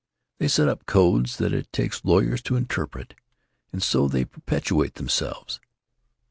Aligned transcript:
They 0.39 0.47
set 0.47 0.67
up 0.67 0.87
codes 0.87 1.37
that 1.37 1.53
it 1.53 1.71
takes 1.71 2.03
lawyers 2.03 2.41
to 2.41 2.55
interpret, 2.55 3.13
and 3.71 3.83
so 3.83 4.07
they 4.07 4.25
perpetuate 4.25 4.95
themselves. 4.95 5.59